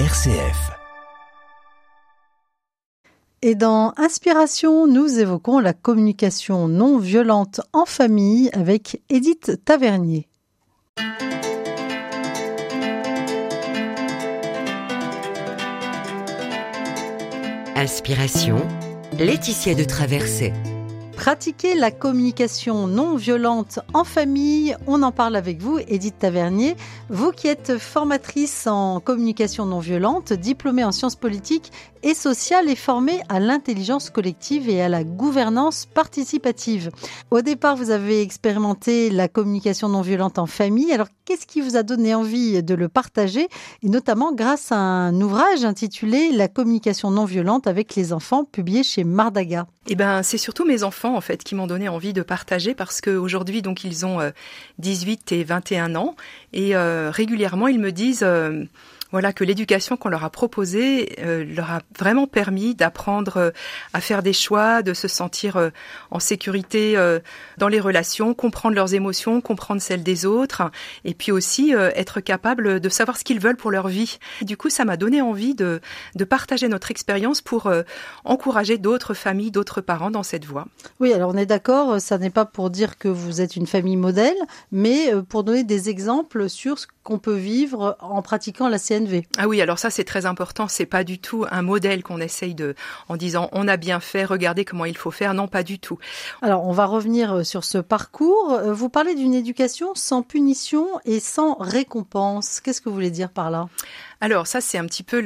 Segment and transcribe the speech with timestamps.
[0.00, 0.72] RCF.
[3.42, 10.26] Et dans Inspiration, nous évoquons la communication non violente en famille avec Edith Tavernier.
[17.76, 18.66] Inspiration,
[19.20, 20.52] Laetitia de Traversée.
[21.24, 26.76] Pratiquer la communication non violente en famille, on en parle avec vous, Edith Tavernier.
[27.08, 31.72] Vous qui êtes formatrice en communication non violente, diplômée en sciences politiques
[32.02, 36.90] et sociales et formée à l'intelligence collective et à la gouvernance participative.
[37.30, 40.92] Au départ, vous avez expérimenté la communication non violente en famille.
[40.92, 43.48] Alors, qu'est-ce qui vous a donné envie de le partager?
[43.82, 48.82] Et notamment grâce à un ouvrage intitulé La communication non violente avec les enfants, publié
[48.82, 52.22] chez Mardaga Eh ben, c'est surtout mes enfants en fait qui m'ont donné envie de
[52.22, 54.32] partager parce qu'aujourd'hui donc ils ont
[54.78, 56.16] 18 euh, et 21 ans
[56.54, 58.64] et euh, régulièrement ils me disent euh,
[59.14, 63.50] voilà que l'éducation qu'on leur a proposée euh, leur a vraiment permis d'apprendre euh,
[63.92, 65.70] à faire des choix, de se sentir euh,
[66.10, 66.96] en sécurité
[67.56, 70.68] dans les relations, comprendre leurs émotions, comprendre celles des autres,
[71.04, 74.18] et puis aussi être capable de savoir ce qu'ils veulent pour leur vie.
[74.42, 75.80] du coup, ça m'a donné envie de,
[76.28, 77.70] partager notre expérience pour
[78.24, 80.66] encourager d'autres familles, d'autres parents dans cette voie.
[81.00, 83.96] Oui, alors on est d'accord, ça n'est pas pour dire que vous êtes une famille
[83.96, 84.36] modèle,
[84.72, 89.26] mais pour donner des exemples sur ce qu'on peut vivre en pratiquant la CNV.
[89.38, 90.68] Ah oui, alors ça c'est très important.
[90.68, 92.74] C'est pas du tout un modèle qu'on essaye de,
[93.08, 95.34] en disant on a bien fait, regardez comment il faut faire.
[95.34, 95.98] Non, pas du tout.
[96.42, 98.52] Alors on va revenir euh, sur ce parcours.
[98.52, 102.60] Euh, vous parlez d'une éducation sans punition et sans récompense.
[102.60, 103.68] Qu'est-ce que vous voulez dire par là?
[104.20, 105.20] Alors ça, c'est un petit peu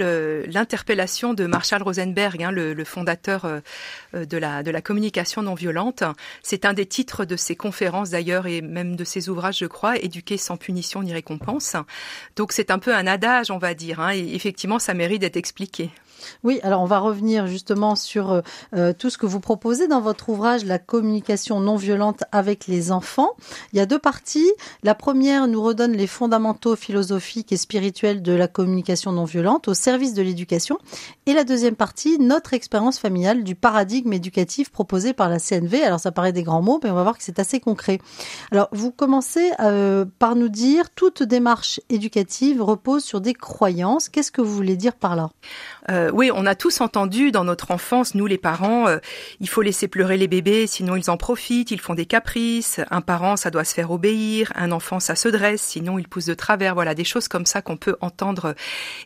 [0.48, 6.02] l'interpellation de Marshall Rosenberg, hein, le, fondateur euh, de, la, de la communication non violente.
[6.42, 9.96] C'est un des titres de ses conférences d'ailleurs et même de ses ouvrages, je crois,
[9.98, 11.76] Éduquer sans punition ni récompense.
[12.36, 14.00] Donc c'est un peu un adage, on va dire.
[14.00, 15.90] Hein, et effectivement, ça mérite d'être expliqué.
[16.44, 18.40] Oui, alors on va revenir justement sur euh,
[18.74, 22.92] euh, tout ce que vous proposez dans votre ouvrage La communication non violente avec les
[22.92, 23.30] enfants.
[23.72, 24.50] Il y a deux parties.
[24.82, 29.74] La première nous redonne les fondamentaux philosophiques et spirituels de la communication non violente au
[29.74, 30.78] service de l'éducation.
[31.26, 35.82] Et la deuxième partie, notre expérience familiale du paradigme éducatif proposé par la CNV.
[35.82, 37.98] Alors ça paraît des grands mots, mais on va voir que c'est assez concret.
[38.52, 44.08] Alors vous commencez euh, par nous dire toute démarche éducative repose sur des croyances.
[44.08, 45.30] Qu'est-ce que vous voulez dire par là?
[46.12, 48.98] Oui, on a tous entendu dans notre enfance, nous les parents, euh,
[49.40, 52.80] il faut laisser pleurer les bébés, sinon ils en profitent, ils font des caprices.
[52.90, 54.52] Un parent, ça doit se faire obéir.
[54.54, 56.74] Un enfant, ça se dresse, sinon il pousse de travers.
[56.74, 58.54] Voilà, des choses comme ça qu'on peut entendre.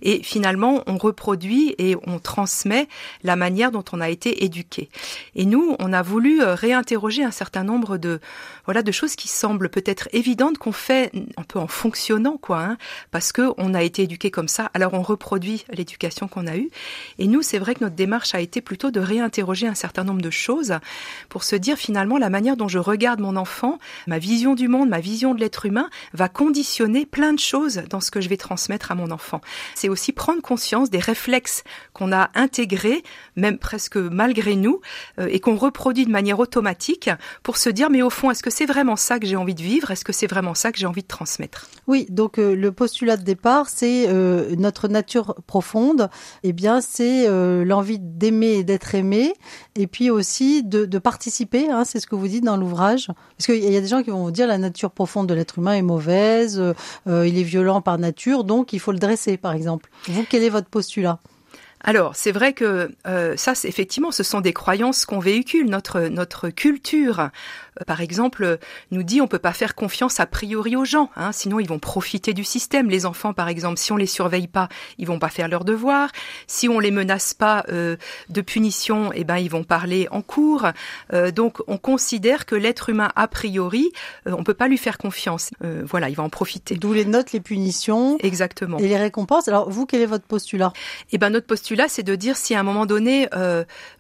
[0.02, 2.88] Et finalement, on reproduit et on transmet
[3.22, 4.88] la manière dont on a été éduqué.
[5.34, 8.20] Et nous, on a voulu euh, réinterroger un certain nombre de
[8.64, 12.76] voilà de choses qui semblent peut-être évidentes qu'on fait un peu en fonctionnant quoi, hein,
[13.10, 14.70] parce que on a été éduqué comme ça.
[14.74, 16.70] Alors on reproduit l'éducation qu'on a eue.
[17.19, 20.22] Et nous, c'est vrai que notre démarche a été plutôt de réinterroger un certain nombre
[20.22, 20.75] de choses
[21.28, 24.88] pour se dire finalement la manière dont je regarde mon enfant, ma vision du monde,
[24.88, 28.36] ma vision de l'être humain va conditionner plein de choses dans ce que je vais
[28.36, 29.41] transmettre à mon enfant.
[29.75, 33.02] C'est aussi prendre conscience des réflexes qu'on a intégrés,
[33.36, 34.81] même presque malgré nous,
[35.19, 37.10] euh, et qu'on reproduit de manière automatique
[37.42, 39.62] pour se dire mais au fond, est-ce que c'est vraiment ça que j'ai envie de
[39.62, 39.91] vivre?
[39.91, 41.69] Est-ce que c'est vraiment ça que j'ai envie de transmettre?
[41.88, 46.10] Oui, donc euh, le postulat de départ, c'est euh, notre nature profonde.
[46.44, 49.34] Eh bien, c'est euh, l'envie d'aimer et d'être aimé,
[49.75, 51.69] et puis aussi de, participer.
[51.70, 53.09] Hein, c'est ce que vous dites dans l'ouvrage.
[53.37, 55.59] Parce qu'il y a des gens qui vont vous dire la nature profonde de l'être
[55.59, 56.62] humain est mauvaise,
[57.06, 59.91] il est violent par nature, donc il faut le dresser, par exemple.
[60.09, 61.19] Vous, quel est votre postulat?
[61.84, 65.69] Alors, c'est vrai que euh, ça, effectivement, ce sont des croyances qu'on véhicule.
[65.69, 67.31] Notre notre culture
[67.81, 68.59] euh, par exemple,
[68.91, 71.78] nous dit on peut pas faire confiance a priori aux gens, hein, sinon ils vont
[71.78, 72.91] profiter du système.
[72.91, 76.10] Les enfants, par exemple, si on les surveille pas, ils vont pas faire leurs devoirs.
[76.47, 77.97] Si on les menace pas euh,
[78.28, 80.66] de punition, eh ben ils vont parler en cours.
[81.12, 83.93] Euh, donc on considère que l'être humain a priori,
[84.26, 85.50] on peut pas lui faire confiance.
[85.84, 86.76] voilà, il va en profiter.
[86.76, 89.49] D'où les notes, les punitions, exactement, et les récompenses.
[89.49, 90.73] Alors vous, quel est votre postulat?
[91.12, 93.28] Eh ben notre postulat, c'est de dire si à un moment donné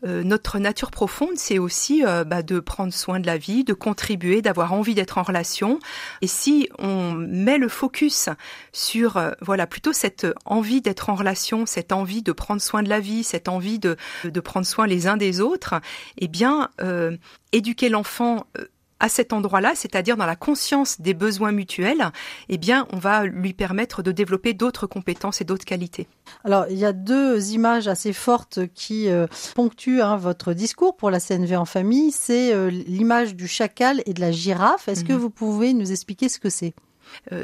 [0.02, 4.72] notre nature profonde, c'est aussi bah, de prendre soin de la vie de contribuer, d'avoir
[4.72, 5.78] envie d'être en relation.
[6.20, 8.28] Et si on met le focus
[8.72, 12.88] sur, euh, voilà, plutôt cette envie d'être en relation, cette envie de prendre soin de
[12.88, 15.74] la vie, cette envie de, de prendre soin les uns des autres,
[16.18, 17.16] eh bien, euh,
[17.52, 18.64] éduquer l'enfant euh,
[19.02, 22.10] à cet endroit-là, c'est-à-dire dans la conscience des besoins mutuels,
[22.48, 26.06] eh bien, on va lui permettre de développer d'autres compétences et d'autres qualités.
[26.44, 29.26] Alors, il y a deux images assez fortes qui euh,
[29.56, 32.12] ponctuent hein, votre discours pour la CNV en famille.
[32.12, 34.86] C'est euh, l'image du chacal et de la girafe.
[34.86, 35.18] Est-ce que mhm.
[35.18, 36.72] vous pouvez nous expliquer ce que c'est?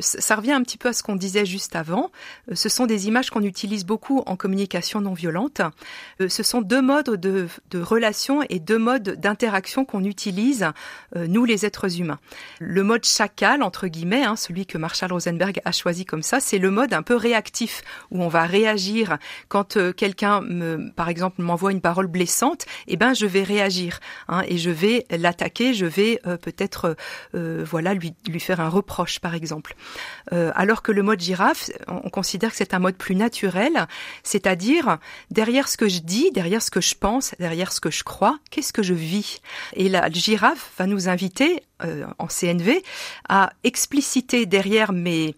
[0.00, 2.10] Ça revient un petit peu à ce qu'on disait juste avant.
[2.50, 5.60] Euh, ce sont des images qu'on utilise beaucoup en communication non violente.
[6.20, 10.66] Euh, ce sont deux modes de, de relation et deux modes d'interaction qu'on utilise,
[11.14, 12.19] nous les êtres humains.
[12.58, 16.58] Le mode chacal, entre guillemets, hein, celui que Marshall Rosenberg a choisi comme ça, c'est
[16.58, 19.19] le mode un peu réactif, où on va réagir
[19.49, 20.43] quand quelqu'un,
[20.96, 25.06] par exemple, m'envoie une parole blessante, eh ben je vais réagir hein, et je vais
[25.11, 26.96] l'attaquer, je vais peut-être
[27.32, 29.57] voilà lui, lui faire un reproche, par exemple.
[30.32, 33.87] Euh, alors que le mode girafe, on considère que c'est un mode plus naturel,
[34.22, 34.99] c'est-à-dire
[35.31, 38.38] derrière ce que je dis, derrière ce que je pense, derrière ce que je crois,
[38.50, 39.40] qu'est-ce que je vis?
[39.75, 42.82] Et la girafe va nous inviter euh, en CNV
[43.28, 45.37] à expliciter derrière mes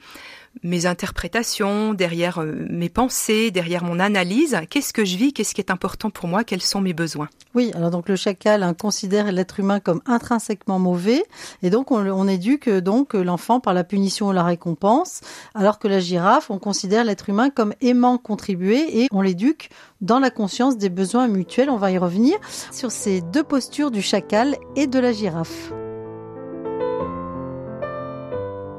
[0.62, 5.60] mes interprétations, derrière euh, mes pensées, derrière mon analyse, qu'est-ce que je vis, qu'est-ce qui
[5.60, 7.28] est important pour moi, quels sont mes besoins?
[7.54, 11.24] Oui, alors donc le chacal hein, considère l'être humain comme intrinsèquement mauvais,
[11.62, 15.20] et donc on, on éduque euh, donc l'enfant par la punition ou la récompense,
[15.54, 19.70] alors que la girafe, on considère l'être humain comme aimant contribuer et on l'éduque
[20.00, 21.70] dans la conscience des besoins mutuels.
[21.70, 22.38] On va y revenir
[22.70, 25.72] sur ces deux postures du chacal et de la girafe.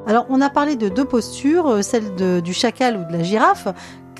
[0.06, 3.68] Alors, on a parlé de deux postures, euh, celle du chacal ou de la girafe,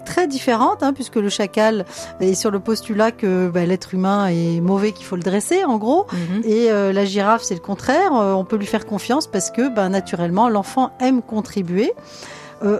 [0.05, 1.85] très différentes, hein, puisque le chacal
[2.21, 5.79] est sur le postulat que bah, l'être humain est mauvais, qu'il faut le dresser, en
[5.79, 6.43] gros, mhm.
[6.45, 8.15] et euh, la girafe, c'est le contraire.
[8.15, 11.93] Euh, on peut lui faire confiance parce que, bah, naturellement, l'enfant aime contribuer.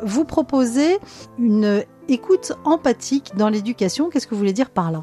[0.05, 0.99] vous proposez
[1.39, 4.11] une écoute empathique dans l'éducation.
[4.11, 5.01] Qu'est-ce que vous voulez dire par là?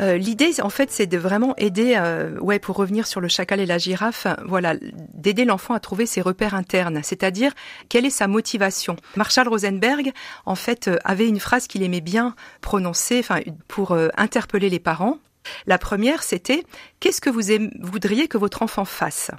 [0.00, 3.60] Euh, l'idée, en fait, c'est de vraiment aider, euh, ouais, pour revenir sur le chacal
[3.60, 4.74] et la girafe, voilà,
[5.14, 7.52] d'aider l'enfant à trouver ses repères internes, c'est-à-dire
[7.88, 8.96] quelle est sa motivation?
[9.16, 10.12] Marshall Rosenberg,
[10.46, 15.18] en fait, euh, avait une phrase qu'il aimait bien prononcer, enfin, pour interpeller les parents.
[15.66, 16.64] La première, c'était
[17.00, 17.42] qu'est-ce que vous
[17.80, 19.30] voudriez que votre enfant fasse?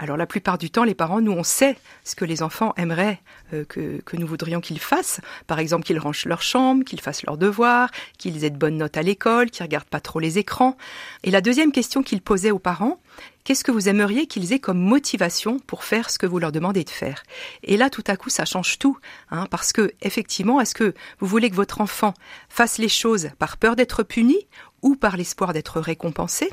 [0.00, 3.20] Alors la plupart du temps, les parents, nous, on sait ce que les enfants aimeraient
[3.52, 5.20] euh, que, nous voudrions qu'ils fassent.
[5.46, 8.96] Par exemple, qu'ils rangent leur chambre, qu'ils fassent leurs devoirs, qu'ils aient de bonnes notes
[8.96, 10.78] à l'école, qu'ils regardent pas trop les écrans.
[11.22, 12.98] Et la deuxième question qu'il posait aux parents,
[13.44, 16.82] qu'est-ce que vous aimeriez qu'ils aient comme motivation pour faire ce que vous leur demandez
[16.82, 17.22] de faire?
[17.62, 18.96] Et là, tout à coup, ça change tout,
[19.30, 22.14] hein, parce que effectivement, est-ce que vous voulez que votre enfant
[22.48, 24.38] fasse les choses par peur d'être puni
[24.80, 26.48] ou par l'espoir d'être récompensé?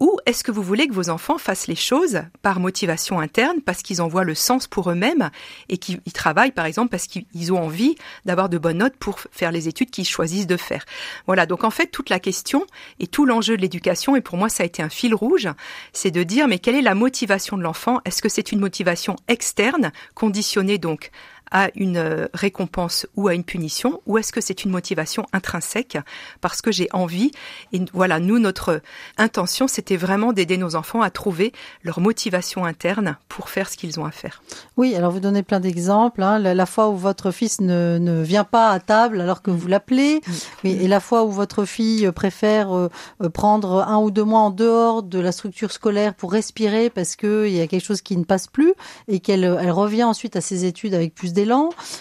[0.00, 3.82] Ou est-ce que vous voulez que vos enfants fassent les choses par motivation interne, parce
[3.82, 5.30] qu'ils en voient le sens pour eux-mêmes
[5.68, 9.52] et qu'ils travaillent, par exemple, parce qu'ils ont envie d'avoir de bonnes notes pour faire
[9.52, 10.84] les études qu'ils choisissent de faire.
[11.26, 11.46] Voilà.
[11.46, 12.66] Donc, en fait, toute la question
[13.00, 15.48] et tout l'enjeu de l'éducation, et pour moi, ça a été un fil rouge,
[15.92, 18.00] c'est de dire, mais quelle est la motivation de l'enfant?
[18.04, 21.10] Est-ce que c'est une motivation externe, conditionnée donc
[21.50, 25.98] à une euh, récompense ou à une punition ou est-ce que c'est une motivation intrinsèque
[26.40, 27.30] parce que j'ai envie
[27.72, 28.80] et voilà nous notre
[29.16, 31.52] intention c'était vraiment d'aider nos enfants à trouver
[31.82, 34.42] leur motivation interne pour faire ce qu'ils ont à faire.
[34.76, 38.44] Oui, alors vous donnez plein d'exemples hein, la, fois où votre fils ne, ne, vient
[38.44, 40.20] pas à table alors que vous l'appelez
[40.64, 42.88] et, la fois où votre fille préfère euh,
[43.22, 47.16] euh, prendre un ou deux mois en dehors de la structure scolaire pour respirer parce
[47.16, 48.74] que il y a quelque chose qui ne passe plus
[49.06, 51.32] et qu'elle elle revient ensuite à ses études avec plus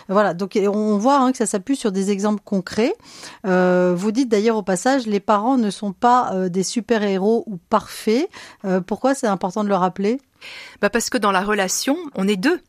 [0.09, 2.93] Voilà, donc on voit hein, que ça s'appuie sur des exemples concrets.
[3.45, 7.57] Euh, vous dites d'ailleurs au passage, les parents ne sont pas euh, des super-héros ou
[7.69, 8.29] parfaits.
[8.65, 10.19] Euh, pourquoi c'est important de le rappeler?
[10.81, 12.61] Bah Parce que dans la relation, on est deux.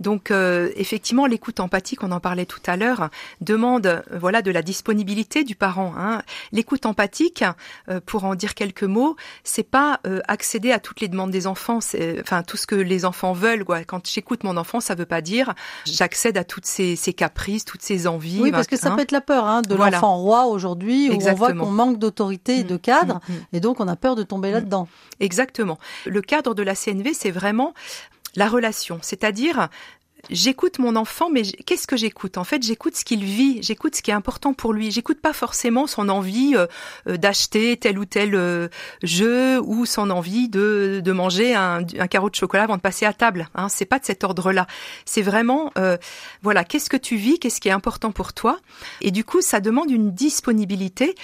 [0.00, 3.10] Donc euh, effectivement, l'écoute empathique, on en parlait tout à l'heure,
[3.40, 5.94] demande euh, voilà de la disponibilité du parent.
[5.96, 6.22] Hein.
[6.52, 7.44] L'écoute empathique,
[7.88, 11.80] euh, pour en dire quelques mots, c'est pas accéder à toutes les demandes des enfants,
[11.80, 13.64] c'est enfin tout ce que les enfants veulent.
[13.64, 13.84] Quoi.
[13.84, 17.82] Quand j'écoute mon enfant, ça veut pas dire j'accède à toutes ses, ses, caprices, toutes
[17.82, 18.40] ses envies.
[18.40, 21.34] Oui, parce que ça peut être la peur hein, de l'enfant roi aujourd'hui, où on
[21.34, 22.78] voit qu'on manque d'autorité et de mmh.
[22.78, 23.46] cadre, mmh, mmh.
[23.54, 24.88] et donc on a peur de tomber là-dedans.
[25.20, 25.78] Exactement.
[26.06, 27.74] Le cadre de la CNV, c'est vraiment
[28.36, 29.68] la relation, c'est-à-dire
[30.30, 32.38] j'écoute mon enfant, mais qu'est-ce que j'écoute?
[32.38, 34.90] En fait, j'écoute ce qu'il vit, j'écoute ce qui est important pour lui.
[34.90, 36.66] J'écoute pas forcément son envie euh,
[37.08, 38.68] euh, d'acheter tel ou tel euh,
[39.02, 43.06] jeu ou son envie de, de manger un, un, carreau de chocolat avant de passer
[43.06, 43.48] à table.
[43.54, 43.68] Hein.
[43.68, 44.66] C'est pas de cet ordre-là.
[45.04, 45.72] C'est vraiment,
[46.42, 48.58] voilà, qu'est-ce que tu vis, qu'est-ce qui est important pour toi?
[49.00, 51.14] Et du coup, ça demande une disponibilité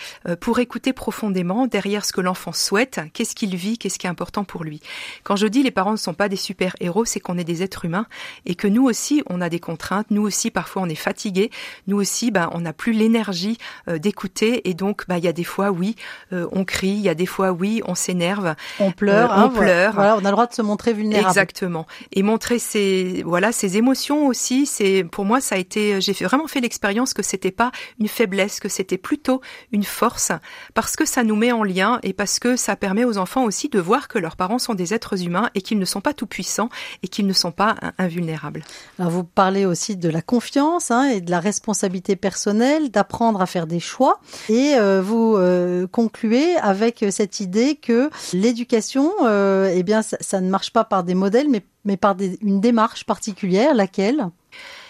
[0.40, 4.44] pour écouter profondément derrière ce que l'enfant souhaite, qu'est-ce qu'il vit, qu'est-ce qui est important
[4.44, 4.80] pour lui.
[5.22, 7.62] Quand je dis les parents ne sont pas des super héros, c'est qu'on est des
[7.62, 8.06] êtres humains
[8.46, 10.08] et que nous aussi, on a des contraintes.
[10.10, 11.50] Nous aussi, parfois, on est fatigué.
[11.86, 13.56] Nous aussi, ben, on n'a plus l'énergie
[13.88, 14.68] euh, d'écouter.
[14.68, 15.96] Et donc, ben, il y a des fois, oui,
[16.32, 16.90] euh, on crie.
[16.90, 18.54] Il y a des fois, oui, on s'énerve.
[18.78, 19.32] On pleure.
[19.32, 19.94] Euh, on pleure.
[19.94, 21.28] Voilà, on a le droit de se montrer vulnérable.
[21.28, 21.86] Exactement.
[22.12, 24.66] Et montrer ses, voilà, ses émotions aussi.
[24.66, 28.60] C'est, pour moi, ça a été, j'ai vraiment fait l'expérience que c'était pas une faiblesse,
[28.60, 29.40] que c'était plutôt
[29.72, 30.32] une force,
[30.74, 33.68] parce que ça nous met en lien et parce que ça permet aux enfants aussi
[33.68, 36.26] de voir que leurs parents sont des êtres humains et qu'ils ne sont pas tout
[36.26, 36.68] puissants
[37.02, 38.64] et qu'ils ne sont pas invulnérables.
[38.98, 43.66] Vous parlez aussi de la confiance hein, et de la responsabilité personnelle, d'apprendre à faire
[43.66, 44.20] des choix.
[44.48, 50.50] Et euh, vous euh, concluez avec cette idée que l'éducation, euh, eh bien, ça, ne
[50.50, 51.48] marche pas par des modèles,
[51.84, 54.28] mais, par une démarche particulière, laquelle?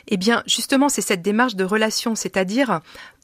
[0.08, 2.80] Eh bien, justement, c'est cette démarche de relation, c'est-à-dire,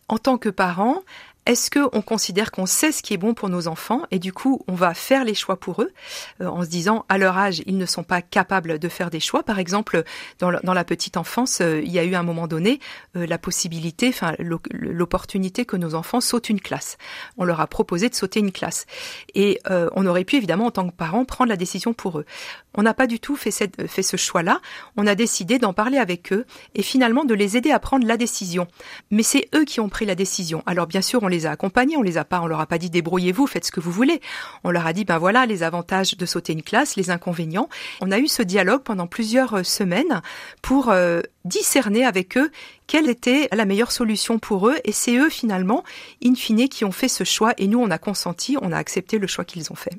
[0.09, 1.03] en tant que parent,
[1.47, 4.63] est-ce qu'on considère qu'on sait ce qui est bon pour nos enfants et du coup
[4.67, 5.93] on va faire les choix pour eux
[6.41, 9.21] euh, en se disant à leur âge ils ne sont pas capables de faire des
[9.21, 9.43] choix.
[9.43, 10.03] Par exemple
[10.41, 12.81] dans, la petite enfance euh, il y a eu à un moment donné
[13.17, 16.99] euh, la possibilité, enfin l'opportunité que nos enfants sautent une classe.
[17.37, 18.87] On leur a proposé de sauter une classe
[19.35, 22.27] et on aurait pu évidemment en tant que parents prendre la décision pour eux.
[22.75, 24.61] On n'a pas du tout fait, cette, fait ce choix-là.
[24.97, 28.17] On a décidé d'en parler avec eux et finalement de les aider à prendre la
[28.17, 28.67] décision.
[29.11, 30.63] Mais c'est eux qui ont pris la décision.
[30.67, 32.67] Alors bien sûr on les les a accompagnés, on les a pas, on leur a
[32.67, 34.21] pas dit débrouillez-vous, faites ce que vous voulez.
[34.65, 37.69] On leur a dit ben voilà les avantages de sauter une classe, les inconvénients.
[38.01, 40.23] On a eu ce dialogue pendant plusieurs euh, semaines
[40.63, 42.51] pour euh, discerner avec eux
[42.87, 45.85] quelle était la meilleure solution pour eux et c'est eux finalement,
[46.25, 49.19] in fine, qui ont fait ce choix et nous on a consenti, on a accepté
[49.19, 49.93] le choix qu'ils ont fait.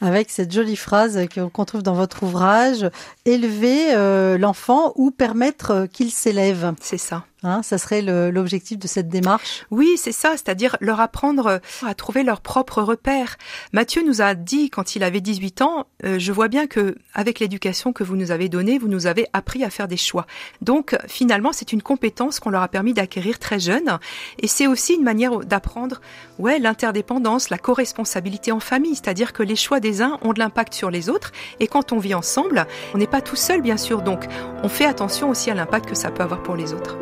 [0.00, 2.88] Avec cette jolie phrase qu'on trouve dans votre ouvrage,
[3.24, 6.74] élever euh, l'enfant ou permettre qu'il s'élève.
[6.80, 7.24] C'est ça.
[7.44, 9.66] Hein, ça serait l'objectif de cette démarche?
[9.72, 13.36] Oui, c'est ça, c'est-à-dire leur apprendre à trouver leur propre repère.
[13.72, 17.40] Mathieu nous a dit quand il avait 18 ans, euh, je vois bien que avec
[17.40, 20.26] l'éducation que vous nous avez donnée, vous nous avez appris à faire des choix.
[20.60, 23.98] Donc finalement, c'est une compétence qu'on leur a permis d'acquérir très jeune
[24.38, 26.00] et c'est aussi une manière d'apprendre
[26.38, 30.74] ouais, l'interdépendance, la co-responsabilité en famille, c'est-à-dire que les choix des uns ont de l'impact
[30.74, 34.02] sur les autres et quand on vit ensemble, on n'est pas tout seul bien sûr,
[34.02, 34.26] donc
[34.62, 36.96] on fait attention aussi à l'impact que ça peut avoir pour les autres.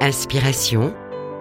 [0.00, 0.94] Inspiration,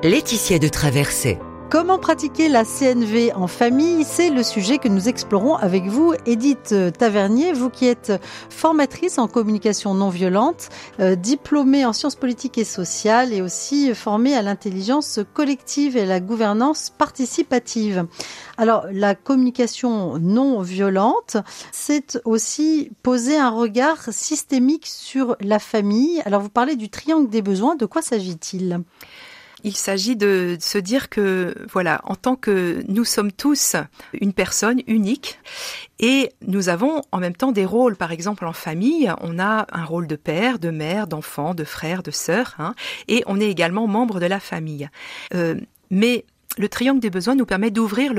[0.03, 1.37] Laetitia de Traversée.
[1.71, 4.03] Comment pratiquer la CNV en famille?
[4.03, 8.13] C'est le sujet que nous explorons avec vous, Edith Tavernier, vous qui êtes
[8.51, 10.69] formatrice en communication non violente,
[10.99, 16.05] euh, diplômée en sciences politiques et sociales et aussi formée à l'intelligence collective et à
[16.05, 18.05] la gouvernance participative.
[18.57, 21.37] Alors, la communication non violente,
[21.71, 26.21] c'est aussi poser un regard systémique sur la famille.
[26.25, 28.81] Alors, vous parlez du triangle des besoins, de quoi s'agit-il?
[29.65, 33.75] Il s'agit de se dire que, voilà, en tant que nous sommes tous
[34.13, 35.39] une personne unique
[35.97, 37.95] et nous avons en même temps des rôles.
[37.95, 42.03] Par exemple, en famille, on a un rôle de père, de mère, d'enfant, de frère,
[42.03, 42.75] de sœur, hein,
[43.07, 44.87] et on est également membre de la famille.
[45.33, 45.55] Euh,
[45.89, 46.25] mais
[46.57, 48.13] le triangle des besoins nous permet d'ouvrir,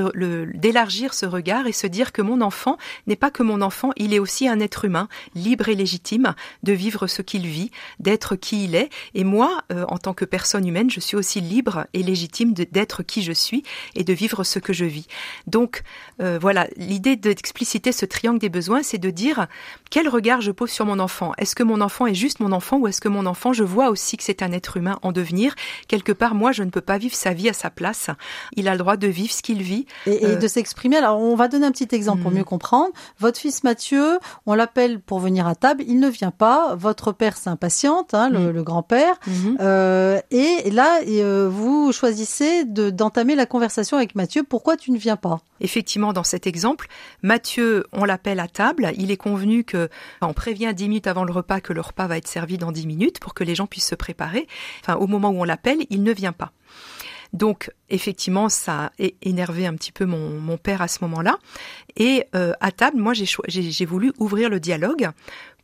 [0.55, 2.77] d'élargir ce regard et se dire que mon enfant
[3.07, 6.73] n'est pas que mon enfant, il est aussi un être humain, libre et légitime de
[6.73, 8.91] vivre ce qu'il vit, d'être qui il est.
[9.15, 13.03] Et moi, euh, en tant que personne humaine, je suis aussi libre et légitime d'être
[13.03, 13.63] qui je suis
[13.95, 15.07] et de vivre ce que je vis.
[15.47, 15.83] Donc
[16.21, 19.47] euh, voilà, l'idée d'expliciter ce triangle des besoins, c'est de dire
[19.91, 21.33] quel regard je pose sur mon enfant?
[21.39, 23.91] Est-ce que mon enfant est juste mon enfant ou est-ce que mon enfant, je vois
[23.91, 25.55] aussi que c'est un être humain en devenir?
[25.89, 28.11] Quelque part, moi, je ne peux pas vivre sa vie à sa place
[28.55, 29.87] il a le droit de vivre ce qu'il vit.
[30.07, 30.97] Et, euh, de s'exprimer.
[30.97, 32.39] Alors, on va donner un petit exemple pour mhm.
[32.39, 32.91] mieux comprendre.
[33.19, 36.75] Votre fils Mathieu, on l'appelle pour venir à table, il ne vient pas.
[36.75, 38.63] Votre père s'impatiente, hein, le, mhm.
[38.63, 39.15] grand-père.
[39.27, 39.59] Mhm.
[39.61, 44.43] Euh, et là, euh, vous choisissez d'entamer la conversation avec Mathieu.
[44.43, 45.41] Pourquoi tu ne viens pas?
[45.61, 46.89] Effectivement, dans cet exemple,
[47.23, 48.93] Mathieu, on l'appelle à table.
[48.97, 49.89] Il est convenu que
[50.21, 52.87] on prévient dix minutes avant le repas que le repas va être servi dans dix
[52.87, 54.47] minutes pour que les gens puissent se préparer.
[54.83, 56.53] Enfin, au moment où on l'appelle, il ne vient pas.
[57.33, 58.91] Donc effectivement, ça a
[59.23, 61.39] énervé un petit peu mon, père à ce moment-là.
[61.97, 65.11] Et euh, à table, moi, j'ai voulu ouvrir le dialogue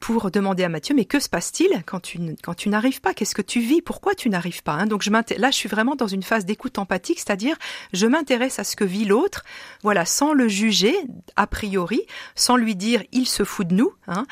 [0.03, 3.15] pour demander à Mathieu, mais que se passe-t-il quand tu, quand tu n'arrives pas?
[3.15, 3.81] Qu'est-ce que tu vis?
[3.81, 4.87] Pourquoi tu n'arrives pas hein?
[4.87, 7.57] Donc je là, je suis vraiment dans une phase d'écoute empathique, c'est-à-dire
[7.93, 9.45] je m'intéresse à ce que vit l'autre,
[9.83, 10.97] voilà, sans le juger
[11.37, 12.03] a priori,
[12.35, 14.27] sans lui dire il se fout de nous, hein,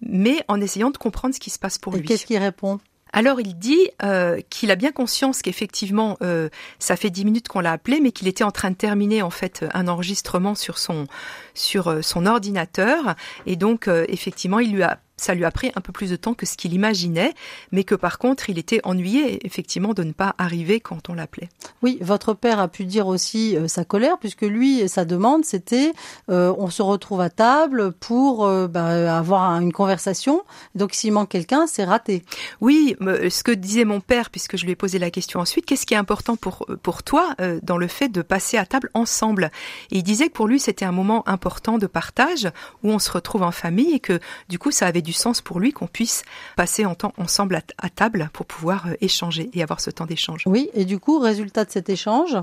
[0.00, 2.06] mais en essayant de comprendre ce qui se passe pour Et lui.
[2.06, 2.78] Qu'est-ce qu'il répond?
[3.16, 7.60] Alors il dit euh, qu'il a bien conscience qu'effectivement euh, ça fait dix minutes qu'on
[7.60, 11.06] l'a appelé, mais qu'il était en train de terminer en fait un enregistrement sur son
[11.54, 13.14] sur euh, son ordinateur.
[13.46, 16.34] Et donc effectivement il lui a ça lui a pris un peu plus de temps
[16.34, 17.32] que ce qu'il imaginait,
[17.72, 21.48] mais que par contre, il était ennuyé effectivement de ne pas arriver quand on l'appelait.
[21.82, 25.92] Oui, votre père a pu dire aussi euh, sa colère, puisque lui, sa demande, c'était
[26.28, 30.42] euh, on se retrouve à table pour euh, bah, avoir une conversation.
[30.74, 32.22] Donc s'il manque quelqu'un, c'est raté.
[32.60, 35.86] Oui, ce que disait mon père, puisque je lui ai posé la question ensuite, qu'est-ce
[35.86, 39.50] qui est important pour pour toi dans le fait de passer à table ensemble?
[39.90, 42.48] Et il disait que pour lui, c'était un moment important de partage
[42.82, 45.60] où on se retrouve en famille et que du coup, ça avait du sens pour
[45.60, 46.24] lui qu'on puisse
[46.56, 50.42] passer en temps ensemble à, table pour pouvoir euh, échanger et avoir ce temps d'échange.
[50.46, 52.36] Oui, et du coup, résultat de cet échange?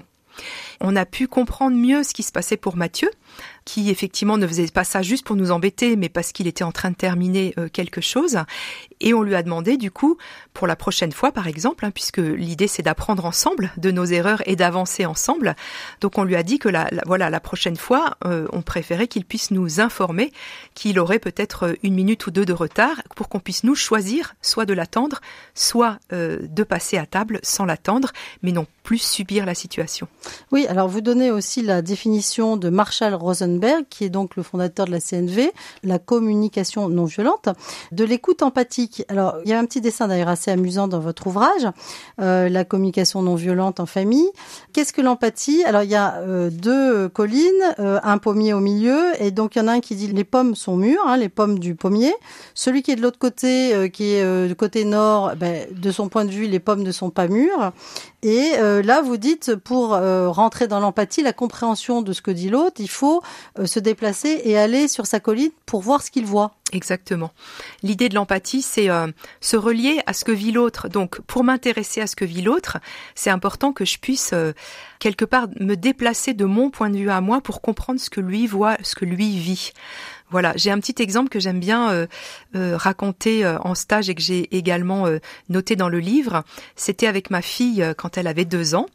[0.82, 3.12] On a pu comprendre mieux ce qui se passait pour Mathieu.
[3.66, 6.72] Qui effectivement ne faisait pas ça juste pour nous embêter, mais parce qu'il était en
[6.72, 8.40] train de terminer euh, quelque chose.
[9.00, 10.18] Et on lui a demandé du coup,
[10.54, 14.42] pour la prochaine fois par exemple, hein, puisque l'idée c'est d'apprendre ensemble de nos erreurs
[14.46, 15.56] et d'avancer ensemble.
[16.02, 19.26] Donc on lui a dit que la, voilà la prochaine fois, euh, on préférait qu'il
[19.26, 20.32] puisse nous informer
[20.74, 24.66] qu'il aurait peut-être une minute ou deux de retard pour qu'on puisse nous choisir soit
[24.66, 25.22] de l'attendre,
[25.56, 30.08] soit euh, de passer à table sans l'attendre, mais non plus subir la situation.
[30.52, 33.53] Oui, alors vous donnez aussi la définition de Marshall Rosenberg,
[33.90, 35.52] qui est donc le fondateur de la CNV,
[35.84, 37.50] la communication non violente,
[37.92, 39.04] de l'écoute empathique.
[39.10, 41.68] Alors, il y a un petit dessin d'ailleurs assez amusant dans votre ouvrage,
[42.22, 44.30] euh, la communication non violente en famille.
[44.74, 45.64] Qu'est-ce que l'empathie?
[45.64, 49.60] Alors, il y a euh, deux collines, euh, un pommier au milieu, et donc il
[49.60, 52.14] y en a un qui dit les pommes sont mûres, hein, les pommes du pommier.
[52.54, 56.26] Celui qui est de l'autre côté, qui est du côté nord, ben, de son point
[56.26, 57.72] de vue, les pommes ne sont pas mûres.
[58.22, 58.52] Et
[58.84, 62.90] là, vous dites, pour rentrer dans l'empathie, la compréhension de ce que dit l'autre, il
[62.90, 63.22] faut
[63.66, 66.56] se déplacer et aller sur sa colline pour voir ce qu'il voit.
[66.72, 67.32] Exactement.
[67.84, 68.88] L'idée de l'empathie, c'est
[69.42, 70.90] se relier à ce que vit l'autre.
[70.90, 72.80] Donc, pour m'intéresser à ce que vit l'autre,
[73.14, 74.34] c'est important que je puisse
[75.00, 78.22] quelque part me déplacer de mon point de vue à moi pour comprendre ce que
[78.22, 79.72] lui voit, ce que lui vit.
[80.34, 82.08] Voilà, j'ai un petit exemple que j'aime bien euh,
[82.56, 85.06] euh, raconter euh, en stage et que j'ai également
[85.48, 86.44] noté dans le livre.
[86.76, 88.88] C'était avec ma fille quand elle avait deux ans.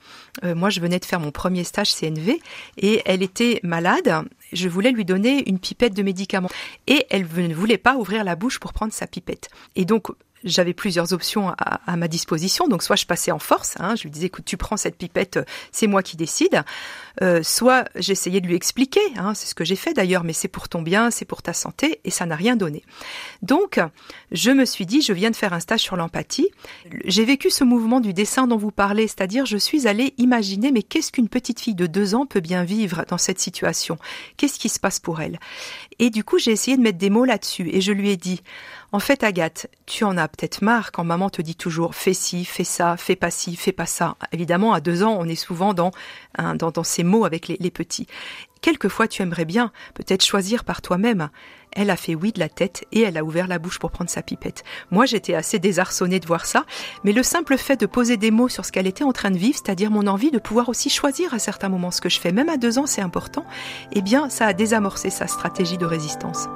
[0.43, 2.41] moi, je venais de faire mon premier stage CNV
[2.77, 4.13] et elle était malade.
[4.53, 6.51] Je voulais lui donner une pipette de médicaments
[6.89, 9.49] et elle ne voulait pas ouvrir la bouche pour prendre sa pipette.
[9.77, 10.09] Et donc
[10.45, 12.69] j'avais plusieurs options à, ma disposition.
[12.69, 15.39] Donc soit je passais en force, hein, je lui disais écoute tu prends cette pipette,
[15.73, 16.63] c'est moi qui décide.
[17.21, 20.49] Euh, soit j'essayais de lui expliquer, hein, c'est ce que j'ai fait d'ailleurs, mais c'est
[20.49, 22.85] pour ton bien, c'est pour ta santé, et ça n'a rien donné.
[23.43, 23.81] Donc
[24.31, 26.49] je me suis dit je viens de faire un stage sur l'empathie.
[27.05, 30.83] J'ai vécu ce mouvement du dessin dont vous parlez, c'est-à-dire je suis allée imaginer mais
[30.83, 33.99] qu'est-ce qu'une petite fille de deux ans peut bien vivre dans cette situation?
[34.37, 35.41] Qu'est-ce qui se passe pour elle?
[35.99, 38.43] Et du coup j'ai essayé de mettre des mots là-dessus et je lui ai dit
[38.91, 42.47] en fait, Agathe, tu en as peut-être marre quand maman te dit toujours fais ci,
[42.47, 44.17] fais ça, fais pas ci, fais pas ça.
[44.33, 45.91] Évidemment, à deux ans, on est souvent dans,
[46.39, 48.07] hein, dans, dans, ces mots avec les, les petits.
[48.63, 51.29] Quelquefois, tu aimerais bien peut-être choisir par toi-même.
[51.73, 54.11] Elle a fait oui de la tête et elle a ouvert la bouche pour prendre
[54.11, 54.65] sa pipette.
[54.91, 56.65] Moi, j'étais assez désarçonnée de voir ça,
[57.05, 59.39] mais le simple fait de poser des mots sur ce qu'elle était en train de
[59.39, 62.33] vivre, c'est-à-dire mon envie de pouvoir aussi choisir à certains moments ce que je fais,
[62.33, 63.45] même à deux ans, c'est important,
[63.93, 66.49] eh bien, ça a désamorcé sa stratégie de résistance.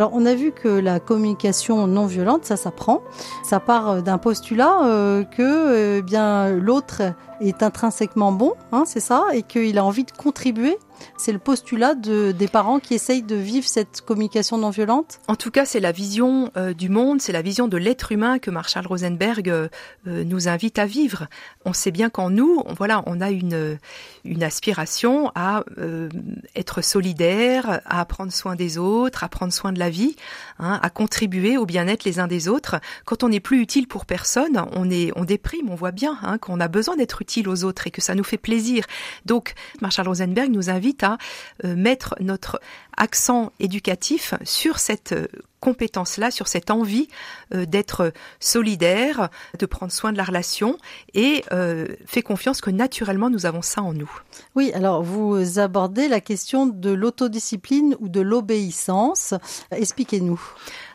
[0.00, 3.02] Alors, on a vu que la communication non violente, ça s'apprend.
[3.44, 7.02] Ça part d'un postulat euh, que eh bien l'autre
[7.42, 10.78] est intrinsèquement bon, hein, c'est ça, et qu'il a envie de contribuer
[11.16, 15.20] c'est le postulat de, des parents qui essayent de vivre cette communication non violente?
[15.28, 18.38] En tout cas, c'est la vision euh, du monde, c'est la vision de l'être humain
[18.38, 19.68] que Marshall Rosenberg euh,
[20.06, 21.26] euh, nous invite à vivre.
[21.64, 23.78] On sait bien qu'en nous, on, voilà, on a une,
[24.24, 26.08] une aspiration à euh,
[26.56, 30.16] être solidaire, à prendre soin des autres, à prendre soin de la vie,
[30.60, 32.76] hein, à contribuer au bien-être les uns des autres.
[33.04, 36.38] Quand on n'est plus utile pour personne, on, est, on déprime, on voit bien hein,
[36.38, 38.84] qu'on a besoin d'être utile aux autres et que ça nous fait plaisir.
[39.26, 41.18] Donc, Marshall Rosenberg nous invite à
[41.64, 42.60] euh, mettre notre
[42.96, 45.26] accent éducatif sur cette euh,
[45.60, 47.08] compétence-là, sur cette envie
[47.54, 50.78] euh, d'être solidaire, de prendre soin de la relation
[51.14, 54.10] et euh, fait confiance que naturellement nous avons ça en nous.
[54.54, 59.34] Oui, alors vous abordez la question de l'autodiscipline ou de l'obéissance.
[59.70, 60.40] Expliquez-nous.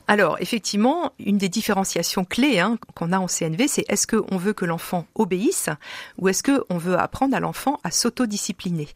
[0.07, 4.53] Alors, effectivement, une des différenciations clés hein, qu'on a en CNV, c'est est-ce qu'on veut
[4.53, 5.69] que l'enfant obéisse
[6.17, 8.87] ou est-ce qu'on veut apprendre à l'enfant à s'autodiscipliner?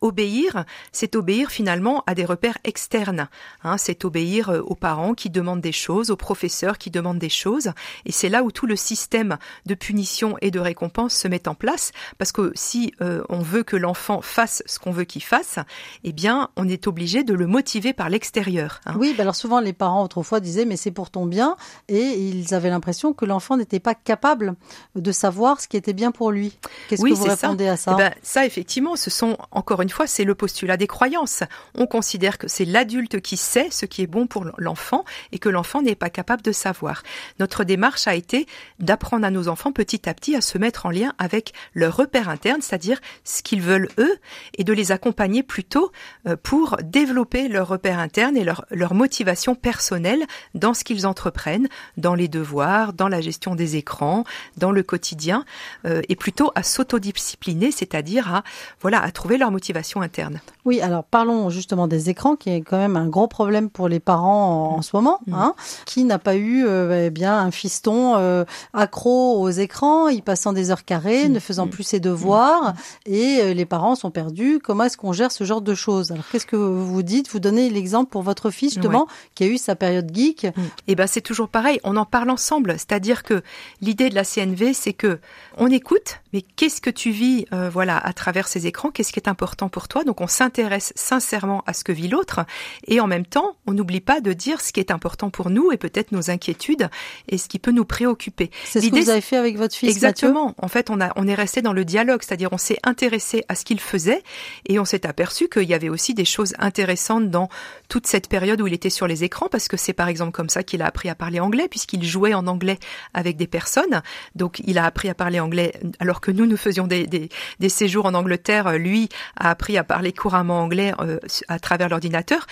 [0.00, 3.28] Obéir, c'est obéir finalement à des repères externes.
[3.62, 7.70] Hein, c'est obéir aux parents qui demandent des choses, aux professeurs qui demandent des choses.
[8.04, 11.54] Et c'est là où tout le système de punition et de récompense se met en
[11.54, 11.92] place.
[12.18, 15.58] Parce que si euh, on veut que l'enfant fasse ce qu'on veut qu'il fasse,
[16.02, 18.80] eh bien, on est obligé de le motiver par l'extérieur.
[18.86, 18.96] Hein.
[18.98, 21.56] Oui, ben alors souvent les parents autrefois disaient mais c'est pour ton bien
[21.88, 24.54] et ils avaient l'impression que l'enfant n'était pas capable
[24.94, 26.58] de savoir ce qui était bien pour lui.
[26.88, 27.72] Qu'est-ce oui, que vous répondez ça.
[27.72, 30.86] à ça eh ben, Ça, effectivement, ce sont, encore une fois, c'est le postulat des
[30.86, 31.42] croyances.
[31.74, 35.48] On considère que c'est l'adulte qui sait ce qui est bon pour l'enfant et que
[35.48, 37.02] l'enfant n'est pas capable de savoir.
[37.38, 38.46] Notre démarche a été
[38.78, 42.28] d'apprendre à nos enfants petit à petit à se mettre en lien avec leur repère
[42.28, 44.16] interne, c'est-à-dire ce qu'ils veulent eux,
[44.56, 45.92] et de les accompagner plutôt
[46.26, 51.68] euh, pour développer leur repère interne et leur, leur motivation personnelle dans ce qu'ils entreprennent,
[51.96, 54.24] dans les devoirs, dans la gestion des écrans,
[54.56, 55.44] dans le quotidien,
[55.84, 58.42] euh, et plutôt à s'autodiscipliner, c'est-à-dire à
[58.80, 60.40] voilà à trouver leur motivation interne.
[60.64, 64.00] Oui, alors parlons justement des écrans, qui est quand même un gros problème pour les
[64.00, 65.20] parents en, ce moment.
[65.26, 65.34] Mm.
[65.34, 65.54] Hein,
[65.84, 70.52] qui n'a pas eu euh, eh bien un fiston euh, accro aux écrans, y passant
[70.52, 71.32] des heures carrées, mm.
[71.32, 74.60] ne faisant plus ses devoirs, et les parents sont perdus.
[74.62, 76.12] Comment est-ce qu'on gère ce genre de choses?
[76.12, 77.30] Alors qu'est-ce que vous vous dites?
[77.30, 80.35] Vous donnez l'exemple pour votre fils justement qui a eu sa période geek.
[80.44, 80.52] Et
[80.88, 81.80] eh ben c'est toujours pareil.
[81.84, 82.72] On en parle ensemble.
[82.72, 83.42] C'est-à-dire que
[83.80, 85.18] l'idée de la CNV, c'est que
[85.56, 88.90] on écoute, mais qu'est-ce que tu vis, euh, voilà, à travers ces écrans?
[88.90, 90.04] Qu'est-ce qui est important pour toi?
[90.04, 92.40] Donc on s'intéresse sincèrement à ce que vit l'autre,
[92.86, 95.72] et en même temps, on n'oublie pas de dire ce qui est important pour nous
[95.72, 96.90] et peut-être nos inquiétudes
[97.30, 98.50] et ce qui peut nous préoccuper.
[98.64, 99.88] C'est ce que vous avez fait avec votre fils.
[99.88, 100.54] Exactement.
[100.58, 103.54] En fait, on a, on est resté dans le dialogue, c'est-à-dire on s'est intéressé à
[103.54, 104.22] ce qu'il faisait
[104.66, 107.48] et on s'est aperçu qu'il y avait aussi des choses intéressantes dans
[107.88, 110.50] toute cette période où il était sur les écrans, parce que c'est par exemple comme
[110.50, 112.78] ça qu'il a appris à parler anglais, puisqu'il jouait en anglais
[113.14, 114.02] avec des personnes.
[114.34, 117.28] Donc il a appris à parler anglais alors que nous, nous faisions des,
[117.68, 118.78] séjours en Angleterre.
[118.78, 122.46] Lui a appris à parler couramment anglais euh, à travers l'ordinateur.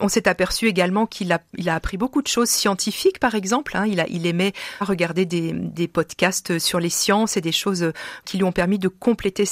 [0.00, 3.76] On s'est aperçu également qu'il a, appris beaucoup de choses scientifiques, par exemple.
[3.76, 3.86] Hein.
[3.86, 7.92] Il, aimait regarder des, podcasts sur les sciences et des choses
[8.24, 9.44] qui lui ont permis de compléter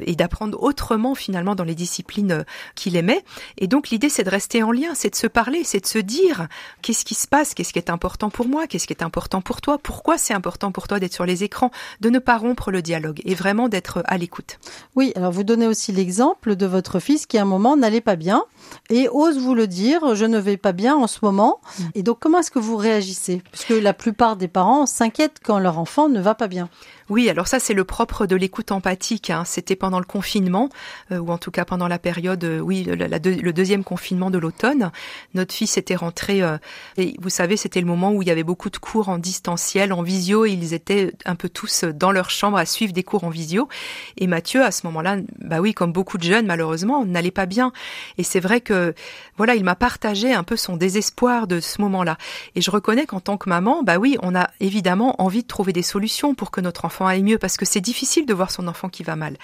[0.00, 3.24] et d'apprendre autrement finalement dans les disciplines qu'il aimait.
[3.58, 5.98] Et donc l'idée, c'est de rester en lien, c'est de se parler, c'est de se
[5.98, 6.46] dire
[6.82, 9.60] qu'est-ce qui se passe, qu'est-ce qui est important pour moi, qu'est-ce qui est important pour
[9.60, 12.82] toi, pourquoi c'est important pour toi d'être sur les écrans, de ne pas rompre le
[12.82, 12.91] dialogue
[13.24, 14.58] et vraiment d'être à l'écoute.
[14.96, 18.16] Oui, alors vous donnez aussi l'exemple de votre fils qui à un moment n'allait pas
[18.16, 18.44] bien
[18.90, 21.60] et ose vous le dire, je ne vais pas bien en ce moment.
[21.78, 21.82] Mm.
[21.94, 23.42] Et donc comment est-ce que vous réagissez?
[23.50, 26.68] Puisque la plupart des parents s'inquiètent quand leur enfant ne va pas bien.
[27.08, 29.30] Oui, alors ça c'est le propre de l'écoute empathique.
[29.30, 29.44] Hein.
[29.44, 30.68] C'était pendant le confinement,
[31.10, 34.90] euh, ou en tout cas pendant la période, euh, oui, le deuxième confinement de l'automne.
[35.34, 36.58] Notre fils était rentré, euh,
[36.96, 39.92] et vous savez, c'était le moment où il y avait beaucoup de cours en distanciel,
[39.92, 43.24] en visio, et ils étaient un peu tous dans leur chambre à suivre des cours
[43.24, 43.68] en visio.
[44.16, 47.72] Et Mathieu, à ce moment-là, bah oui, comme beaucoup de jeunes, malheureusement, n'allait pas bien.
[48.18, 48.94] Et c'est vrai que,
[49.36, 52.16] voilà, il m'a partagé un peu son désespoir de ce moment-là.
[52.54, 55.72] Et je reconnais qu'en tant que maman, bah oui, on a évidemment envie de trouver
[55.72, 56.91] des solutions pour que notre enfant
[57.40, 59.36] parce que c'est difficile de voir son enfant qui va mal.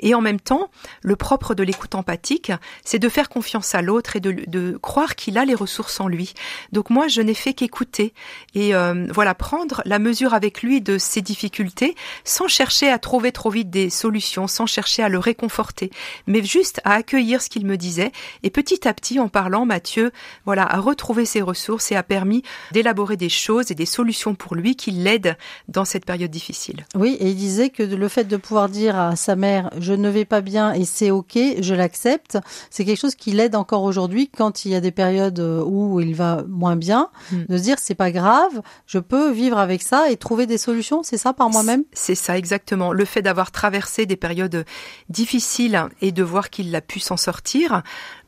[0.00, 0.70] Et en même temps,
[1.02, 2.52] le propre de l'écoute empathique,
[2.84, 6.08] c'est de faire confiance à l'autre et de, de croire qu'il a les ressources en
[6.08, 6.34] lui.
[6.72, 8.12] Donc moi, je n'ai fait qu'écouter
[8.54, 13.32] et euh, voilà prendre la mesure avec lui de ses difficultés sans chercher à trouver
[13.32, 15.90] trop vite des solutions, sans chercher à le réconforter,
[16.26, 20.12] mais juste à accueillir ce qu'il me disait et petit à petit en parlant, Mathieu,
[20.44, 24.54] voilà, a retrouvé ses ressources et a permis d'élaborer des choses et des solutions pour
[24.54, 25.36] lui qui l'aident
[25.68, 26.84] dans cette période difficile.
[26.94, 30.08] Oui, et il disait que le fait de pouvoir dire à sa mère je ne
[30.08, 32.38] vais pas bien et c'est ok, je l'accepte,
[32.70, 36.14] c'est quelque chose qui l'aide encore aujourd'hui quand il y a des périodes où il
[36.14, 37.44] va moins bien, mm.
[37.48, 41.02] de se dire c'est pas grave, je peux vivre avec ça et trouver des solutions,
[41.02, 41.84] c'est ça par moi-même?
[41.92, 42.92] C'est ça exactement.
[42.92, 44.64] Le fait d'avoir traversé des périodes
[45.10, 47.82] difficiles et de voir qu'il a pu s'en sortir,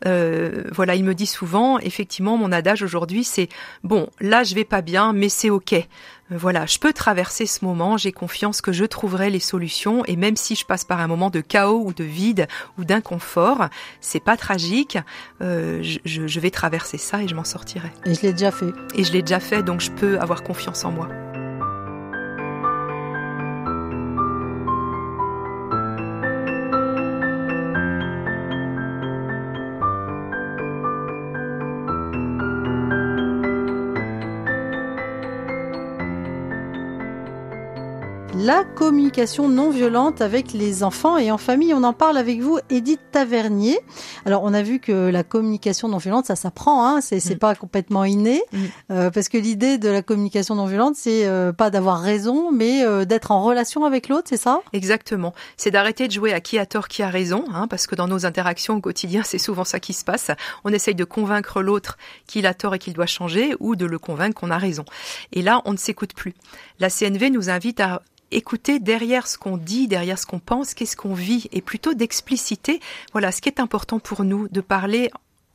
[0.07, 3.49] euh, voilà, il me dit souvent, effectivement, mon adage aujourd'hui c'est
[3.85, 5.73] bon, là je vais pas bien, mais c'est ok.
[5.73, 5.85] Euh,
[6.31, 10.37] voilà, je peux traverser ce moment, j'ai confiance que je trouverai les solutions et même
[10.37, 12.47] si je passe par un moment de chaos ou de vide
[12.79, 13.69] ou d'inconfort,
[14.01, 14.99] c'est pas tragique,
[15.43, 17.91] euh, je, je vais traverser ça et je m'en sortirai.
[18.07, 18.73] Et je l'ai déjà fait.
[18.95, 21.09] Et je l'ai déjà fait, donc je peux avoir confiance en moi.
[38.51, 41.73] La communication non violente avec les enfants et en famille.
[41.73, 43.79] On en parle avec vous, Edith Tavernier.
[44.27, 47.39] Alors, on a vu que la communication non violente, ça s'apprend, hein, c'est mm.
[47.39, 48.59] pas complètement inné, mm.
[48.91, 52.85] euh, parce que l'idée de la communication non violente, c'est euh, pas d'avoir raison, mais
[52.85, 54.63] euh, d'être en relation avec l'autre, c'est ça?
[54.73, 55.33] Exactement.
[55.57, 58.09] C'est d'arrêter de jouer à qui a tort, qui a raison, hein, parce que dans
[58.09, 60.33] nos interactions au quotidien, c'est souvent ça qui se passe.
[60.65, 64.01] On essaye de convaincre l'autre qu'il a tort et qu'il doit changer, ou de le
[64.01, 64.85] convaincre qu'on a raison.
[65.33, 66.35] Et là, on ne s'écoute plus.
[66.81, 70.97] La CNV nous invite à écouter derrière ce qu'on dit, derrière ce qu'on pense, qu'est-ce
[70.97, 72.81] qu'on vit, et plutôt d'expliciter,
[73.13, 75.11] voilà, ce qui est important pour nous, de parler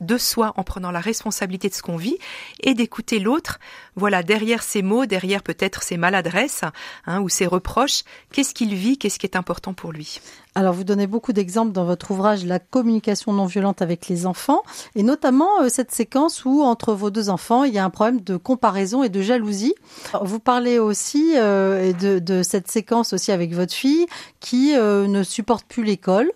[0.06, 2.18] de soi en prenant la responsabilité de ce qu'on vit
[2.62, 3.60] et d'écouter l'autre.
[3.96, 6.63] Voilà, derrière ces mots, derrière peut-être ses maladresses
[7.06, 10.20] hein, ou ses reproches, qu'est-ce qu'il vit, qu'est-ce qui est important pour lui?
[10.58, 14.63] Alors, vous donnez beaucoup d'exemples dans votre ouvrage La communication non violente avec les enfants,
[14.96, 18.22] et notamment euh, cette séquence où, entre vos deux enfants, il y a un problème
[18.22, 19.76] de comparaison et de jalousie.
[20.22, 24.06] Vous parlez aussi euh, de, de, cette séquence aussi avec votre fille
[24.39, 26.32] qui euh, ne supporte plus l'école.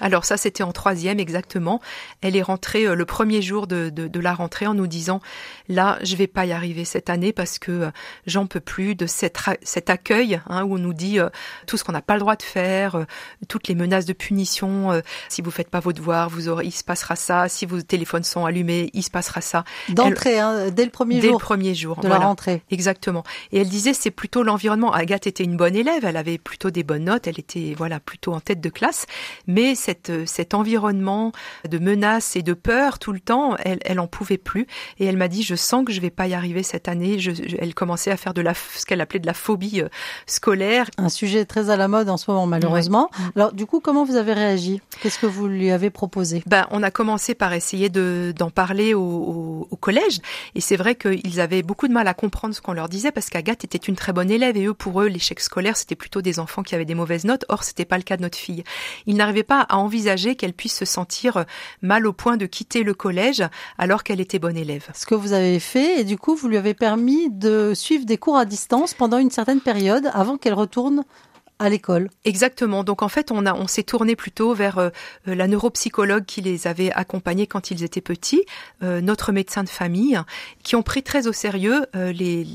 [0.00, 1.80] Alors ça, c'était en troisième exactement.
[2.20, 5.20] Elle est rentrée le premier jour de, la rentrée en nous disant
[5.68, 7.90] là, je vais pas y arriver cette année parce que euh,
[8.26, 11.28] j'en peux plus de cette, cet accueil hein, où on nous dit euh,
[11.66, 13.04] tout ce qu'on n'a pas le droit de faire, euh,
[13.48, 15.02] toutes les menaces de punition.
[15.28, 17.48] si vous faites pas vos devoirs, vous aurez, il se passera ça.
[17.48, 19.64] Si vos téléphones sont allumés, il se passera ça.
[19.88, 21.22] D'entrée, hein, dès le premier jour.
[21.22, 22.62] Dès le premier jour de la rentrée.
[22.70, 23.24] Exactement.
[23.52, 24.92] Et elle disait c'est plutôt l'environnement.
[24.92, 28.32] Agathe était une bonne élève, elle avait plutôt des bonnes notes, elle était voilà plutôt
[28.32, 29.06] en tête de classe,
[29.46, 31.32] mais cette, cet environnement
[31.68, 34.66] de menaces et de peur tout le temps, elle, elle en pouvait plus.
[34.98, 37.18] Et elle m'a dit je sens que je vais pas y arriver cette année.
[37.18, 39.88] Je, elle commençait à faire de la ce qu'elle appelait de la phobie euh,
[40.26, 40.90] scolaire.
[40.98, 43.10] Un sujet très à la mode en ce moment malheureusement.
[43.36, 44.80] Alors du coup comment vous avez réagi?
[45.00, 46.42] Qu'est-ce que vous lui avez proposé?
[46.46, 50.20] Ben on a commencé par essayer de d'en parler au, au, au, collège
[50.54, 53.30] et c'est vrai qu'ils avaient beaucoup de mal à comprendre ce qu'on leur disait parce
[53.30, 56.38] qu'Agathe était une très bonne élève et eux pour eux l'échec scolaire c'était plutôt des
[56.38, 57.44] enfants qui avaient des mauvaises notes.
[57.48, 58.64] Or c'était pas le cas de notre fille.
[59.06, 61.44] Ils n'arrivaient pas à envisager qu'elle puisse se sentir
[61.82, 63.42] mal au point de quitter le collège
[63.78, 64.88] alors qu'elle était bonne élève.
[64.94, 68.18] Ce que vous avez fait et du coup vous lui avez permis de suivre des
[68.18, 71.04] cours à distance pendant une certaine période avant qu'elle retourne
[71.58, 72.10] à l'école.
[72.24, 72.82] Exactement.
[72.82, 74.90] Donc en fait, on a on s'est tourné plutôt vers euh,
[75.24, 78.42] la neuropsychologue qui les avait accompagnés quand ils étaient petits,
[78.82, 80.18] euh, notre médecin de famille,
[80.64, 82.46] qui ont pris très au sérieux euh, les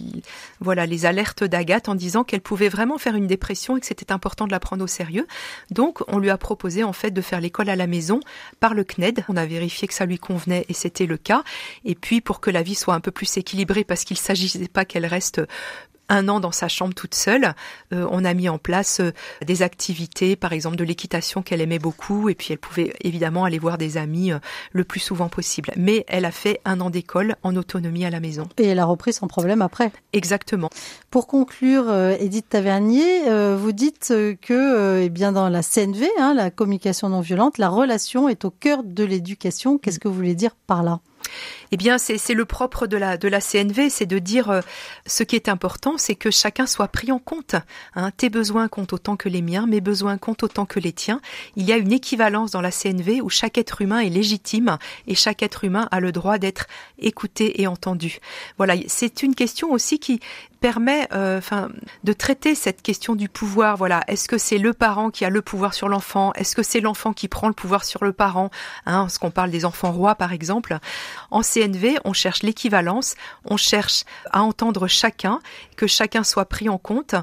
[0.60, 4.12] voilà les alertes d'Agathe en disant qu'elle pouvait vraiment faire une dépression et que c'était
[4.12, 5.28] important de la prendre au sérieux.
[5.72, 8.20] Donc on lui a proposé en fait de faire l'école à la maison
[8.60, 9.24] par le CNED.
[9.30, 11.44] On a vérifié que ça lui convenait et c'était le cas.
[11.86, 14.84] Et puis pour que la vie soit un peu plus équilibrée parce qu'il s'agissait pas
[14.84, 15.42] qu'elle reste
[16.10, 17.54] un an dans sa chambre toute seule.
[17.94, 19.12] Euh, on a mis en place euh,
[19.46, 23.60] des activités, par exemple de l'équitation qu'elle aimait beaucoup, et puis elle pouvait évidemment aller
[23.60, 24.40] voir des amis euh,
[24.72, 25.72] le plus souvent possible.
[25.78, 28.48] Mais elle a fait un an d'école en autonomie à la maison.
[28.58, 29.92] Et elle a repris son problème après.
[30.14, 30.70] Exactement.
[31.12, 33.24] Pour conclure, Edith Tavernier,
[33.56, 38.30] vous dites que, eh bien, dans la CNV, hein, la communication non violente, la relation
[38.30, 39.78] est au cœur de l'éducation.
[39.78, 41.00] Qu'est-ce que vous voulez dire par là?
[41.72, 44.62] Eh bien, c'est le propre de la, de la CNV, c'est de dire euh,
[45.06, 47.56] ce qui est important, c'est que chacun soit pris en compte.
[47.96, 48.12] Hein.
[48.18, 51.22] Tes besoins comptent autant que les miens, mes besoins comptent autant que les tiens.
[51.56, 55.16] Il y a une équivalence dans la CNV où chaque être humain est légitime et
[55.16, 56.66] chaque être humain a le droit d'être
[56.98, 58.20] écouté et entendu.
[58.58, 60.20] Voilà, c'est une question aussi qui
[60.60, 61.70] permet euh, enfin
[62.04, 63.78] de traiter cette question du pouvoir.
[63.78, 64.04] Voilà.
[64.08, 66.34] Est-ce que c'est le parent qui a le pouvoir sur l'enfant?
[66.34, 68.50] Est-ce que c'est l'enfant qui prend le pouvoir sur le parent?
[68.86, 70.78] Hein, ce qu'on parle des enfants rois par exemple.
[71.32, 73.16] En CNV on cherche l'équivalence.
[73.46, 75.40] On cherche à entendre chacun
[75.78, 77.16] que chacun soit pris en compte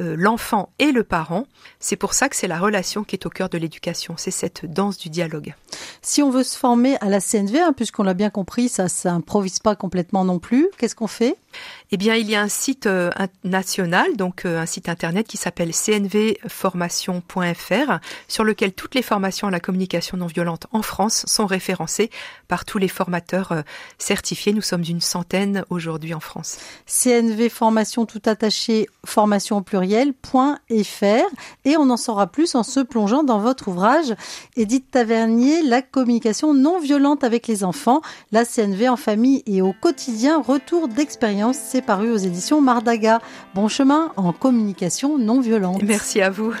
[0.00, 1.46] euh, l'enfant et le parent.
[1.80, 4.14] C'est pour ça que c'est la relation qui est au cœur de l'éducation.
[4.16, 5.54] C'est cette danse du dialogue.
[6.02, 9.58] Si on veut se former à la CNV hein, puisqu'on l'a bien compris ça s'improvise
[9.58, 11.36] pas complètement non plus qu'est-ce qu'on fait?
[11.90, 13.10] Eh bien, il y a un site euh,
[13.44, 19.50] national, donc euh, un site internet qui s'appelle cnvformation.fr, sur lequel toutes les formations à
[19.50, 22.10] la communication non violente en France sont référencées
[22.48, 23.62] par tous les formateurs euh,
[23.98, 24.52] certifiés.
[24.52, 26.58] Nous sommes une centaine aujourd'hui en France.
[26.86, 30.64] CNV formation tout attaché, formation au pluriel.fr
[31.64, 34.14] et on en saura plus en se plongeant dans votre ouvrage
[34.56, 38.00] Édith Tavernier, la communication non violente avec les enfants,
[38.32, 43.20] la CNV en famille et au quotidien, retour d'expérience c'est paru aux éditions Mardaga.
[43.54, 45.82] Bon chemin en communication non violente.
[45.84, 46.52] Merci à vous.